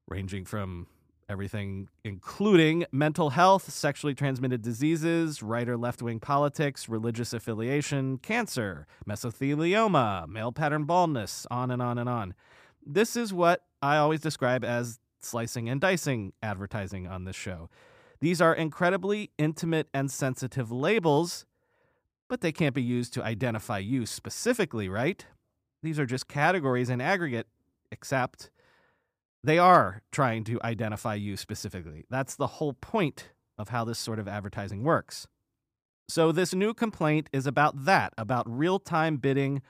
ranging 0.07 0.45
from 0.45 0.87
everything 1.29 1.89
including 2.03 2.85
mental 2.91 3.31
health, 3.31 3.71
sexually 3.71 4.13
transmitted 4.13 4.61
diseases, 4.61 5.41
right 5.41 5.67
or 5.67 5.77
left 5.77 6.01
wing 6.01 6.19
politics, 6.19 6.89
religious 6.89 7.33
affiliation, 7.33 8.17
cancer, 8.17 8.87
mesothelioma, 9.07 10.27
male 10.27 10.51
pattern 10.51 10.85
baldness, 10.85 11.47
on 11.49 11.71
and 11.71 11.81
on 11.81 11.97
and 11.97 12.09
on. 12.09 12.33
This 12.85 13.15
is 13.15 13.33
what 13.33 13.63
I 13.81 13.97
always 13.97 14.21
describe 14.21 14.63
as 14.63 14.99
slicing 15.19 15.69
and 15.69 15.79
dicing 15.79 16.33
advertising 16.41 17.07
on 17.07 17.25
this 17.25 17.35
show. 17.35 17.69
These 18.19 18.41
are 18.41 18.53
incredibly 18.53 19.31
intimate 19.37 19.89
and 19.93 20.09
sensitive 20.09 20.71
labels, 20.71 21.45
but 22.29 22.41
they 22.41 22.51
can't 22.51 22.75
be 22.75 22.83
used 22.83 23.13
to 23.13 23.23
identify 23.23 23.79
you 23.79 24.05
specifically, 24.05 24.87
right? 24.87 25.25
These 25.81 25.99
are 25.99 26.05
just 26.05 26.27
categories 26.27 26.89
in 26.89 27.01
aggregate, 27.01 27.47
except 27.91 28.49
they 29.43 29.59
are 29.59 30.01
trying 30.11 30.43
to 30.45 30.59
identify 30.63 31.15
you 31.15 31.35
specifically. 31.37 32.05
That's 32.09 32.35
the 32.35 32.47
whole 32.47 32.73
point 32.73 33.29
of 33.57 33.69
how 33.69 33.83
this 33.83 33.99
sort 33.99 34.19
of 34.19 34.27
advertising 34.27 34.83
works. 34.83 35.27
So, 36.09 36.31
this 36.31 36.53
new 36.53 36.73
complaint 36.73 37.29
is 37.31 37.47
about 37.47 37.85
that, 37.85 38.13
about 38.17 38.49
real 38.49 38.79
time 38.79 39.17
bidding 39.17 39.61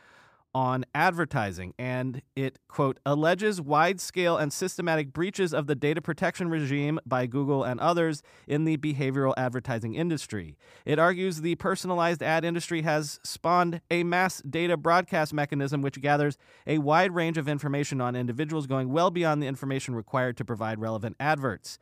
on 0.55 0.85
advertising, 0.93 1.73
and 1.79 2.21
it, 2.35 2.59
quote, 2.67 2.99
alleges 3.05 3.59
wide 3.59 3.99
scale 3.99 4.37
and 4.37 4.53
systematic 4.53 5.11
breaches 5.11 5.53
of 5.53 5.67
the 5.67 5.75
data 5.75 6.01
protection 6.01 6.49
regime 6.49 6.99
by 7.05 7.25
Google 7.25 7.63
and 7.63 7.79
others 7.79 8.21
in 8.47 8.65
the 8.65 8.77
behavioral 8.77 9.33
advertising 9.37 9.95
industry. 9.95 10.55
It 10.85 10.99
argues 10.99 11.41
the 11.41 11.55
personalized 11.55 12.21
ad 12.21 12.45
industry 12.45 12.83
has 12.83 13.19
spawned 13.23 13.81
a 13.89 14.03
mass 14.03 14.41
data 14.41 14.77
broadcast 14.77 15.33
mechanism 15.33 15.81
which 15.81 16.01
gathers 16.01 16.37
a 16.67 16.77
wide 16.77 17.13
range 17.13 17.37
of 17.37 17.47
information 17.47 17.99
on 18.01 18.15
individuals 18.15 18.67
going 18.67 18.91
well 18.91 19.11
beyond 19.11 19.41
the 19.41 19.47
information 19.47 19.95
required 19.95 20.37
to 20.37 20.45
provide 20.45 20.79
relevant 20.79 21.15
adverts 21.19 21.79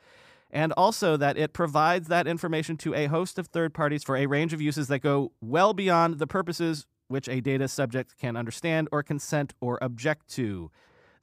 and 0.52 0.74
also 0.74 1.18
that 1.18 1.38
it 1.38 1.54
provides 1.54 2.08
that 2.10 2.28
information 2.28 2.78
to 2.78 2.94
a 2.94 3.08
host 3.08 3.40
of 3.40 3.48
third 3.48 3.74
parties 3.74 4.04
for 4.04 4.18
a 4.18 4.26
range 4.26 4.54
of 4.54 4.62
uses 4.62 4.88
that 4.88 5.00
go 5.00 5.32
well 5.42 5.74
beyond 5.74 6.20
the 6.20 6.28
purposes 6.28 6.86
which 7.12 7.30
a 7.30 7.42
data 7.42 7.68
subject 7.68 8.18
can 8.18 8.36
understand 8.36 8.88
or 8.92 9.04
consent 9.04 9.54
or 9.62 9.78
object 9.82 10.28
to. 10.30 10.72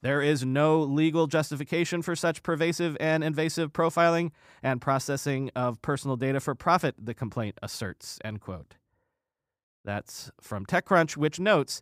There 0.01 0.21
is 0.21 0.45
no 0.45 0.79
legal 0.79 1.27
justification 1.27 2.01
for 2.01 2.15
such 2.15 2.41
pervasive 2.41 2.95
and 2.99 3.23
invasive 3.23 3.73
profiling 3.73 4.31
and 4.63 4.79
processing 4.79 5.51
of 5.55 5.81
personal 5.81 6.15
data 6.15 6.39
for 6.39 6.55
profit, 6.55 6.95
the 6.97 7.13
complaint 7.13 7.57
asserts. 7.61 8.17
End 8.23 8.39
quote. 8.39 8.75
That's 9.83 10.31
from 10.39 10.65
TechCrunch, 10.65 11.17
which 11.17 11.39
notes 11.39 11.81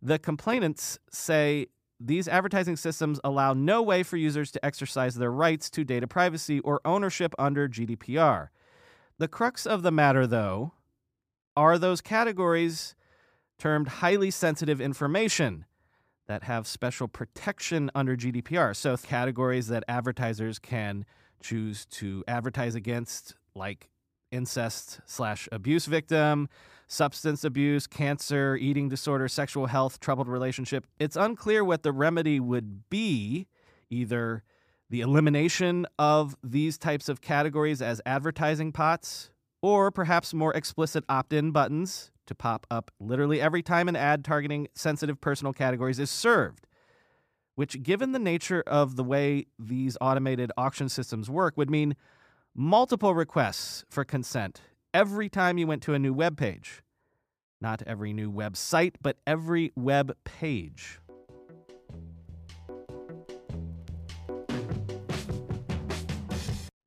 the 0.00 0.18
complainants 0.18 0.98
say 1.10 1.66
these 2.00 2.28
advertising 2.28 2.76
systems 2.76 3.18
allow 3.24 3.52
no 3.52 3.82
way 3.82 4.02
for 4.02 4.16
users 4.16 4.50
to 4.52 4.64
exercise 4.64 5.16
their 5.16 5.32
rights 5.32 5.68
to 5.70 5.84
data 5.84 6.06
privacy 6.06 6.60
or 6.60 6.80
ownership 6.84 7.34
under 7.38 7.68
GDPR. 7.68 8.48
The 9.18 9.28
crux 9.28 9.66
of 9.66 9.82
the 9.82 9.90
matter, 9.90 10.26
though, 10.26 10.72
are 11.56 11.76
those 11.76 12.00
categories 12.00 12.94
termed 13.58 13.88
highly 13.88 14.30
sensitive 14.30 14.80
information 14.80 15.64
that 16.26 16.44
have 16.44 16.66
special 16.66 17.08
protection 17.08 17.90
under 17.94 18.16
GDPR. 18.16 18.76
So, 18.76 18.96
categories 18.96 19.68
that 19.68 19.84
advertisers 19.88 20.58
can 20.58 21.04
choose 21.42 21.86
to 21.86 22.22
advertise 22.28 22.74
against, 22.74 23.34
like 23.54 23.88
incest 24.30 25.00
slash 25.06 25.48
abuse 25.50 25.86
victim, 25.86 26.48
substance 26.86 27.44
abuse, 27.44 27.86
cancer, 27.86 28.56
eating 28.56 28.88
disorder, 28.88 29.26
sexual 29.28 29.66
health, 29.66 30.00
troubled 30.00 30.28
relationship. 30.28 30.86
It's 30.98 31.16
unclear 31.16 31.64
what 31.64 31.82
the 31.82 31.92
remedy 31.92 32.40
would 32.40 32.88
be 32.90 33.46
either 33.90 34.42
the 34.90 35.00
elimination 35.00 35.86
of 35.98 36.36
these 36.42 36.78
types 36.78 37.08
of 37.08 37.20
categories 37.20 37.82
as 37.82 38.00
advertising 38.06 38.72
pots, 38.72 39.30
or 39.62 39.90
perhaps 39.90 40.32
more 40.32 40.54
explicit 40.54 41.04
opt 41.08 41.32
in 41.32 41.50
buttons 41.50 42.10
to 42.28 42.34
pop 42.34 42.66
up 42.70 42.90
literally 43.00 43.40
every 43.40 43.62
time 43.62 43.88
an 43.88 43.96
ad 43.96 44.24
targeting 44.24 44.68
sensitive 44.74 45.20
personal 45.20 45.52
categories 45.52 45.98
is 45.98 46.10
served. 46.10 46.66
Which, 47.56 47.82
given 47.82 48.12
the 48.12 48.20
nature 48.20 48.62
of 48.66 48.94
the 48.94 49.02
way 49.02 49.46
these 49.58 49.96
automated 50.00 50.52
auction 50.56 50.88
systems 50.88 51.28
work, 51.28 51.56
would 51.56 51.70
mean 51.70 51.96
multiple 52.54 53.14
requests 53.14 53.84
for 53.90 54.04
consent 54.04 54.60
every 54.94 55.28
time 55.28 55.58
you 55.58 55.66
went 55.66 55.82
to 55.82 55.94
a 55.94 55.98
new 55.98 56.12
web 56.12 56.36
page. 56.36 56.82
Not 57.60 57.82
every 57.84 58.12
new 58.12 58.30
website, 58.30 58.94
but 59.02 59.16
every 59.26 59.72
web 59.74 60.16
page. 60.24 61.00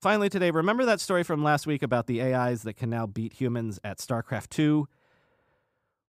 Finally, 0.01 0.29
today, 0.29 0.49
remember 0.49 0.83
that 0.83 0.99
story 0.99 1.21
from 1.21 1.43
last 1.43 1.67
week 1.67 1.83
about 1.83 2.07
the 2.07 2.23
AIs 2.23 2.63
that 2.63 2.73
can 2.73 2.89
now 2.89 3.05
beat 3.05 3.33
humans 3.33 3.79
at 3.83 3.99
StarCraft 3.99 4.49
2? 4.49 4.87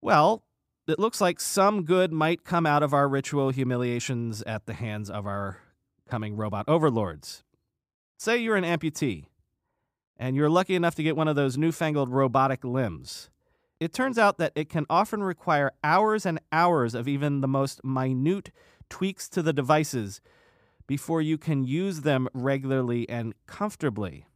Well, 0.03 0.43
it 0.85 0.99
looks 0.99 1.21
like 1.21 1.39
some 1.39 1.85
good 1.85 2.11
might 2.11 2.43
come 2.43 2.65
out 2.65 2.83
of 2.83 2.93
our 2.93 3.07
ritual 3.07 3.51
humiliations 3.51 4.41
at 4.41 4.65
the 4.65 4.73
hands 4.73 5.09
of 5.09 5.25
our 5.25 5.59
coming 6.09 6.35
robot 6.35 6.65
overlords. 6.67 7.45
Say 8.17 8.39
you're 8.39 8.57
an 8.57 8.65
amputee, 8.65 9.27
and 10.17 10.35
you're 10.35 10.49
lucky 10.49 10.75
enough 10.75 10.95
to 10.95 11.03
get 11.03 11.15
one 11.15 11.29
of 11.29 11.37
those 11.37 11.57
newfangled 11.57 12.09
robotic 12.09 12.65
limbs. 12.65 13.29
It 13.79 13.93
turns 13.93 14.17
out 14.17 14.37
that 14.39 14.51
it 14.55 14.67
can 14.67 14.85
often 14.89 15.23
require 15.23 15.71
hours 15.85 16.25
and 16.25 16.41
hours 16.51 16.95
of 16.95 17.07
even 17.07 17.39
the 17.39 17.47
most 17.47 17.81
minute 17.85 18.51
tweaks 18.89 19.29
to 19.29 19.41
the 19.41 19.53
devices 19.53 20.19
before 20.85 21.21
you 21.21 21.37
can 21.37 21.63
use 21.63 22.01
them 22.01 22.27
regularly 22.33 23.07
and 23.07 23.33
comfortably. 23.47 24.27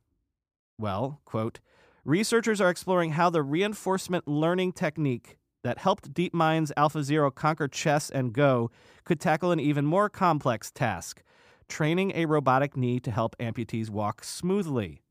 Well, 0.79 1.19
quote, 1.25 1.59
researchers 2.05 2.61
are 2.61 2.69
exploring 2.69 3.11
how 3.11 3.29
the 3.29 3.43
reinforcement 3.43 4.29
learning 4.29 4.71
technique 4.71 5.37
that 5.67 5.79
helped 5.79 6.13
DeepMind's 6.13 6.71
AlphaZero 6.77 7.35
conquer 7.35 7.67
chess 7.67 8.09
and 8.09 8.31
Go 8.31 8.71
could 9.03 9.19
tackle 9.19 9.51
an 9.51 9.59
even 9.59 9.85
more 9.85 10.09
complex 10.09 10.71
task 10.71 11.21
training 11.67 12.13
a 12.15 12.25
robotic 12.25 12.77
knee 12.77 13.01
to 13.01 13.11
help 13.11 13.35
amputees 13.37 13.89
walk 13.89 14.23
smoothly. 14.23 15.01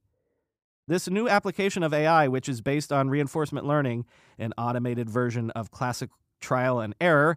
This 0.88 1.10
new 1.10 1.28
application 1.28 1.82
of 1.82 1.92
AI, 1.92 2.26
which 2.28 2.48
is 2.48 2.62
based 2.62 2.90
on 2.90 3.10
reinforcement 3.10 3.66
learning, 3.66 4.06
an 4.38 4.54
automated 4.56 5.10
version 5.10 5.50
of 5.50 5.70
classic 5.70 6.08
trial 6.40 6.80
and 6.80 6.94
error, 7.02 7.36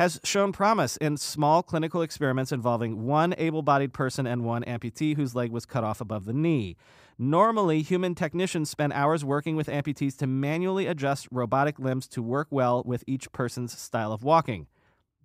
has 0.00 0.18
shown 0.24 0.50
promise 0.50 0.96
in 0.96 1.14
small 1.14 1.62
clinical 1.62 2.00
experiments 2.00 2.52
involving 2.52 3.04
one 3.04 3.34
able 3.36 3.60
bodied 3.60 3.92
person 3.92 4.26
and 4.26 4.42
one 4.42 4.62
amputee 4.62 5.14
whose 5.14 5.34
leg 5.34 5.50
was 5.50 5.66
cut 5.66 5.84
off 5.84 6.00
above 6.00 6.24
the 6.24 6.32
knee. 6.32 6.74
Normally, 7.18 7.82
human 7.82 8.14
technicians 8.14 8.70
spend 8.70 8.94
hours 8.94 9.26
working 9.26 9.56
with 9.56 9.66
amputees 9.66 10.16
to 10.16 10.26
manually 10.26 10.86
adjust 10.86 11.28
robotic 11.30 11.78
limbs 11.78 12.08
to 12.08 12.22
work 12.22 12.48
well 12.50 12.82
with 12.86 13.04
each 13.06 13.30
person's 13.32 13.78
style 13.78 14.10
of 14.10 14.24
walking. 14.24 14.68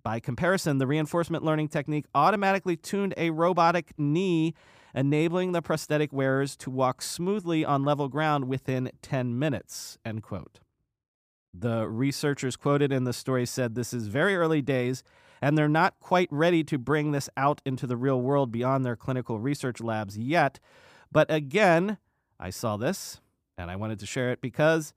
By 0.02 0.20
comparison, 0.20 0.76
the 0.76 0.86
reinforcement 0.86 1.42
learning 1.42 1.68
technique 1.68 2.04
automatically 2.14 2.76
tuned 2.76 3.14
a 3.16 3.30
robotic 3.30 3.94
knee, 3.96 4.52
enabling 4.94 5.52
the 5.52 5.62
prosthetic 5.62 6.12
wearers 6.12 6.54
to 6.56 6.70
walk 6.70 7.00
smoothly 7.00 7.64
on 7.64 7.82
level 7.82 8.10
ground 8.10 8.46
within 8.46 8.90
10 9.00 9.38
minutes. 9.38 9.96
End 10.04 10.22
quote. 10.22 10.60
The 11.58 11.88
researchers 11.88 12.56
quoted 12.56 12.92
in 12.92 13.04
the 13.04 13.12
story 13.12 13.46
said 13.46 13.74
this 13.74 13.94
is 13.94 14.08
very 14.08 14.36
early 14.36 14.62
days, 14.62 15.02
and 15.40 15.56
they're 15.56 15.68
not 15.68 15.98
quite 16.00 16.28
ready 16.30 16.62
to 16.64 16.78
bring 16.78 17.12
this 17.12 17.28
out 17.36 17.60
into 17.64 17.86
the 17.86 17.96
real 17.96 18.20
world 18.20 18.52
beyond 18.52 18.84
their 18.84 18.96
clinical 18.96 19.38
research 19.38 19.80
labs 19.80 20.18
yet. 20.18 20.60
But 21.10 21.30
again, 21.30 21.98
I 22.38 22.50
saw 22.50 22.76
this 22.76 23.20
and 23.56 23.70
I 23.70 23.76
wanted 23.76 23.98
to 24.00 24.06
share 24.06 24.30
it 24.30 24.40
because 24.40 24.92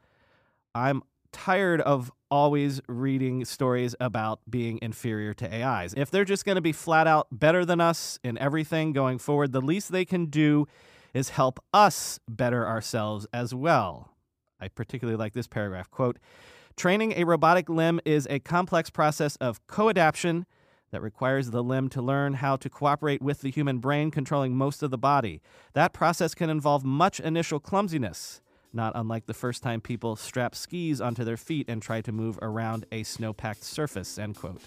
I'm 0.75 1.01
tired 1.31 1.81
of 1.81 2.11
always 2.31 2.81
reading 2.87 3.45
stories 3.45 3.95
about 3.99 4.39
being 4.49 4.79
inferior 4.81 5.33
to 5.35 5.53
AIs. 5.53 5.93
If 5.95 6.11
they're 6.11 6.25
just 6.25 6.45
going 6.45 6.55
to 6.55 6.61
be 6.61 6.71
flat 6.71 7.07
out 7.07 7.27
better 7.31 7.65
than 7.65 7.81
us 7.81 8.19
in 8.23 8.37
everything 8.37 8.93
going 8.93 9.17
forward, 9.17 9.51
the 9.51 9.61
least 9.61 9.91
they 9.91 10.05
can 10.05 10.25
do 10.27 10.67
is 11.13 11.29
help 11.29 11.59
us 11.73 12.19
better 12.27 12.67
ourselves 12.67 13.25
as 13.33 13.53
well. 13.53 14.11
I 14.59 14.67
particularly 14.67 15.17
like 15.17 15.33
this 15.33 15.47
paragraph 15.47 15.89
quote 15.91 16.17
Training 16.75 17.13
a 17.17 17.25
robotic 17.25 17.67
limb 17.69 17.99
is 18.05 18.25
a 18.29 18.39
complex 18.39 18.89
process 18.89 19.35
of 19.37 19.65
co-adaptation 19.67 20.45
that 20.91 21.01
requires 21.01 21.51
the 21.51 21.63
limb 21.63 21.89
to 21.89 22.01
learn 22.01 22.35
how 22.35 22.55
to 22.55 22.69
cooperate 22.69 23.21
with 23.21 23.41
the 23.41 23.51
human 23.51 23.79
brain 23.79 24.11
controlling 24.11 24.55
most 24.55 24.81
of 24.81 24.89
the 24.89 24.97
body. 24.97 25.41
That 25.73 25.93
process 25.93 26.33
can 26.33 26.49
involve 26.49 26.83
much 26.85 27.19
initial 27.19 27.59
clumsiness, 27.59 28.41
not 28.73 28.93
unlike 28.95 29.25
the 29.25 29.33
first 29.33 29.61
time 29.61 29.81
people 29.81 30.15
strap 30.15 30.55
skis 30.55 31.01
onto 31.01 31.23
their 31.23 31.37
feet 31.37 31.69
and 31.69 31.81
try 31.81 32.01
to 32.01 32.11
move 32.11 32.39
around 32.41 32.85
a 32.91 33.03
snow-packed 33.03 33.63
surface, 33.63 34.17
end 34.17 34.37
quote. 34.37 34.61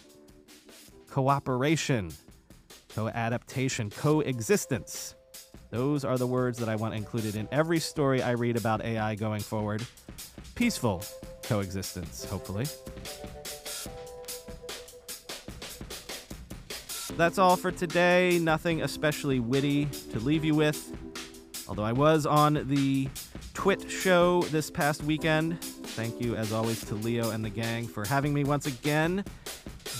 Cooperation, 1.09 2.13
co-adaptation, 2.95 3.91
coexistence. 3.91 5.15
Those 5.73 6.05
are 6.05 6.19
the 6.19 6.27
words 6.27 6.59
that 6.59 6.69
I 6.69 6.77
want 6.77 6.95
included 6.95 7.35
in 7.35 7.49
every 7.51 7.79
story 7.81 8.23
I 8.23 8.33
read 8.33 8.59
about 8.59 8.85
AI 8.85 9.15
going 9.15 9.41
forward. 9.41 9.83
Peaceful 10.55 11.03
coexistence, 11.45 12.27
hopefully. 12.27 12.67
That's 17.17 17.39
all 17.39 17.57
for 17.57 17.71
today. 17.71 18.39
Nothing 18.39 18.83
especially 18.83 19.41
witty 19.41 19.87
to 20.13 20.21
leave 20.21 20.45
you 20.45 20.55
with. 20.55 20.95
Although 21.67 21.85
I 21.85 21.93
was 21.93 22.27
on 22.27 22.69
the 22.69 23.09
Twit 23.55 23.91
show 23.91 24.43
this 24.43 24.71
past 24.71 25.03
weekend. 25.05 25.59
Thank 25.65 26.21
you, 26.21 26.37
as 26.37 26.53
always, 26.53 26.85
to 26.85 26.95
Leo 26.97 27.31
and 27.31 27.43
the 27.43 27.51
gang 27.51 27.87
for 27.87 28.05
having 28.05 28.35
me 28.35 28.45
once 28.45 28.67
again. 28.67 29.25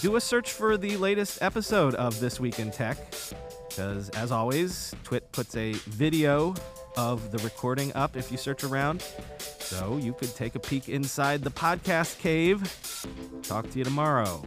Do 0.03 0.17
a 0.17 0.21
search 0.21 0.53
for 0.53 0.77
the 0.77 0.99
latest 0.99 1.41
episode 1.41 1.95
of 1.95 2.21
This 2.21 2.39
Week 2.39 2.59
in 2.59 2.71
Tech, 2.71 2.99
because 3.73 4.11
as 4.11 4.31
always, 4.31 4.95
Twit 5.03 5.33
puts 5.33 5.57
a 5.57 5.73
video 5.73 6.55
of 6.97 7.31
the 7.31 7.39
recording 7.39 7.91
up 7.95 8.17
if 8.17 8.31
you 8.31 8.37
search 8.37 8.65
around. 8.65 9.03
So 9.61 9.97
you 9.97 10.13
could 10.13 10.35
take 10.37 10.55
a 10.55 10.59
peek 10.59 10.91
inside 10.91 11.43
the 11.43 11.51
podcast 11.51 12.19
cave. 12.19 12.61
Talk 13.43 13.71
to 13.71 13.79
you 13.79 13.85
tomorrow. 13.85 14.45